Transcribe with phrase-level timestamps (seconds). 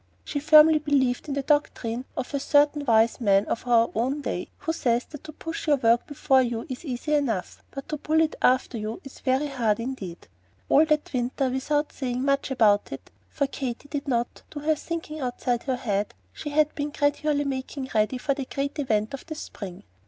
[0.23, 4.49] She firmly believed in the doctrine of a certain wise man of our own day
[4.57, 8.19] who says that to push your work before you is easy enough, but to pull
[8.19, 10.27] it after you is very hard indeed.
[10.69, 15.19] All that winter, without saying much about it, for Katy did not "do her thinking
[15.19, 19.35] outside her head," she had been gradually making ready for the great event of the
[19.35, 19.83] spring.